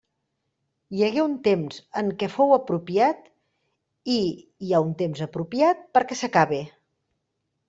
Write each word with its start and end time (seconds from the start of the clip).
Hi 0.99 1.03
hagué 1.07 1.19
un 1.23 1.35
temps 1.47 1.77
en 2.01 2.09
què 2.23 2.29
fou 2.37 2.53
apropiat, 2.55 3.21
i 4.15 4.19
hi 4.23 4.73
ha 4.73 4.81
un 4.87 4.97
temps 5.03 5.23
apropiat 5.27 5.85
perquè 5.99 6.19
s'acabe. 6.25 6.61